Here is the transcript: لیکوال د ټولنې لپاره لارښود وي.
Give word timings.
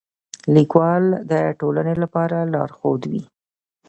لیکوال 0.55 1.03
د 1.31 1.33
ټولنې 1.59 1.95
لپاره 2.03 2.37
لارښود 2.53 3.01
وي. 3.11 3.23